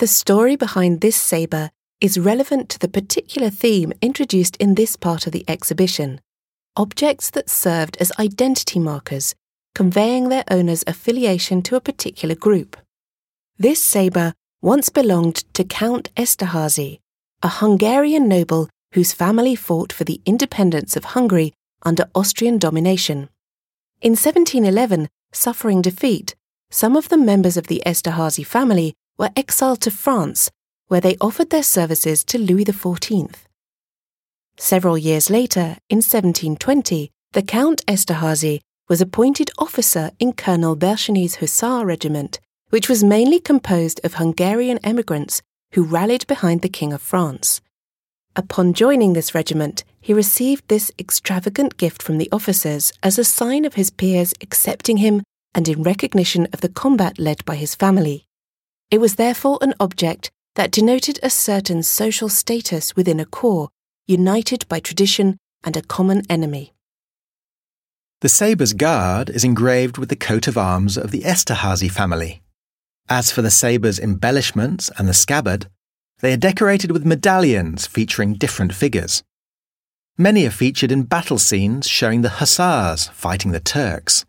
The 0.00 0.06
story 0.06 0.56
behind 0.56 1.02
this 1.02 1.14
sabre 1.14 1.68
is 2.00 2.18
relevant 2.18 2.70
to 2.70 2.78
the 2.78 2.88
particular 2.88 3.50
theme 3.50 3.92
introduced 4.00 4.56
in 4.56 4.74
this 4.74 4.96
part 4.96 5.26
of 5.26 5.32
the 5.34 5.44
exhibition 5.46 6.22
objects 6.74 7.28
that 7.28 7.50
served 7.50 7.98
as 7.98 8.10
identity 8.18 8.78
markers, 8.78 9.34
conveying 9.74 10.30
their 10.30 10.44
owner's 10.50 10.84
affiliation 10.86 11.60
to 11.60 11.76
a 11.76 11.82
particular 11.82 12.34
group. 12.34 12.78
This 13.58 13.82
sabre 13.82 14.32
once 14.62 14.88
belonged 14.88 15.44
to 15.52 15.64
Count 15.64 16.08
Esterhazy, 16.16 17.00
a 17.42 17.48
Hungarian 17.48 18.26
noble 18.26 18.70
whose 18.94 19.12
family 19.12 19.54
fought 19.54 19.92
for 19.92 20.04
the 20.04 20.22
independence 20.24 20.96
of 20.96 21.12
Hungary 21.12 21.52
under 21.82 22.08
Austrian 22.14 22.56
domination. 22.56 23.28
In 24.00 24.12
1711, 24.12 25.10
suffering 25.32 25.82
defeat, 25.82 26.34
some 26.70 26.96
of 26.96 27.10
the 27.10 27.18
members 27.18 27.58
of 27.58 27.66
the 27.66 27.82
Esterhazy 27.84 28.46
family 28.46 28.94
were 29.20 29.30
exiled 29.36 29.82
to 29.82 29.90
France, 29.90 30.50
where 30.88 31.02
they 31.02 31.14
offered 31.20 31.50
their 31.50 31.62
services 31.62 32.24
to 32.24 32.38
Louis 32.38 32.64
XIV. 32.64 33.34
Several 34.56 34.96
years 34.96 35.28
later, 35.28 35.76
in 35.90 35.98
1720, 35.98 37.10
the 37.32 37.42
Count 37.42 37.84
Esterhazy 37.86 38.60
was 38.88 39.02
appointed 39.02 39.50
officer 39.58 40.10
in 40.18 40.32
Colonel 40.32 40.74
Bercheny's 40.74 41.36
Hussar 41.36 41.84
regiment, 41.84 42.40
which 42.70 42.88
was 42.88 43.04
mainly 43.04 43.40
composed 43.40 44.00
of 44.04 44.14
Hungarian 44.14 44.78
emigrants 44.82 45.42
who 45.74 45.84
rallied 45.84 46.26
behind 46.26 46.62
the 46.62 46.70
King 46.70 46.94
of 46.94 47.02
France. 47.02 47.60
Upon 48.34 48.72
joining 48.72 49.12
this 49.12 49.34
regiment, 49.34 49.84
he 50.00 50.14
received 50.14 50.66
this 50.68 50.90
extravagant 50.98 51.76
gift 51.76 52.02
from 52.02 52.16
the 52.16 52.30
officers 52.32 52.90
as 53.02 53.18
a 53.18 53.24
sign 53.24 53.66
of 53.66 53.74
his 53.74 53.90
peers 53.90 54.32
accepting 54.40 54.96
him 54.96 55.22
and 55.54 55.68
in 55.68 55.82
recognition 55.82 56.48
of 56.54 56.62
the 56.62 56.70
combat 56.70 57.18
led 57.18 57.44
by 57.44 57.56
his 57.56 57.74
family. 57.74 58.24
It 58.90 59.00
was 59.00 59.14
therefore 59.14 59.58
an 59.60 59.74
object 59.78 60.30
that 60.56 60.72
denoted 60.72 61.20
a 61.22 61.30
certain 61.30 61.82
social 61.82 62.28
status 62.28 62.96
within 62.96 63.20
a 63.20 63.24
corps, 63.24 63.68
united 64.08 64.66
by 64.68 64.80
tradition 64.80 65.38
and 65.62 65.76
a 65.76 65.82
common 65.82 66.22
enemy. 66.28 66.72
The 68.20 68.28
sabre's 68.28 68.72
guard 68.72 69.30
is 69.30 69.44
engraved 69.44 69.96
with 69.96 70.08
the 70.08 70.16
coat 70.16 70.48
of 70.48 70.58
arms 70.58 70.98
of 70.98 71.12
the 71.12 71.22
Esterhazy 71.22 71.90
family. 71.90 72.42
As 73.08 73.30
for 73.30 73.42
the 73.42 73.50
sabre's 73.50 73.98
embellishments 73.98 74.90
and 74.98 75.08
the 75.08 75.14
scabbard, 75.14 75.68
they 76.18 76.32
are 76.32 76.36
decorated 76.36 76.90
with 76.90 77.06
medallions 77.06 77.86
featuring 77.86 78.34
different 78.34 78.74
figures. 78.74 79.22
Many 80.18 80.46
are 80.46 80.50
featured 80.50 80.92
in 80.92 81.04
battle 81.04 81.38
scenes 81.38 81.88
showing 81.88 82.22
the 82.22 82.28
hussars 82.40 83.08
fighting 83.08 83.52
the 83.52 83.60
Turks. 83.60 84.26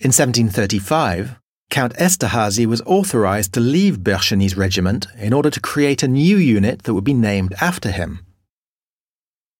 In 0.00 0.08
1735, 0.08 1.38
Count 1.70 1.94
Esterhazy 1.94 2.66
was 2.66 2.82
authorized 2.86 3.52
to 3.54 3.60
leave 3.60 4.04
Bercheny's 4.04 4.56
regiment 4.56 5.06
in 5.18 5.32
order 5.32 5.50
to 5.50 5.60
create 5.60 6.02
a 6.02 6.08
new 6.08 6.36
unit 6.36 6.82
that 6.84 6.94
would 6.94 7.04
be 7.04 7.14
named 7.14 7.54
after 7.60 7.90
him. 7.90 8.24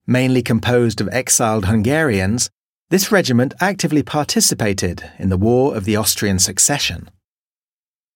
Mainly 0.06 0.42
composed 0.42 1.00
of 1.00 1.08
exiled 1.10 1.66
Hungarians, 1.66 2.48
this 2.90 3.10
regiment 3.10 3.54
actively 3.60 4.02
participated 4.02 5.10
in 5.18 5.28
the 5.28 5.36
War 5.36 5.76
of 5.76 5.84
the 5.84 5.96
Austrian 5.96 6.38
Succession. 6.38 7.10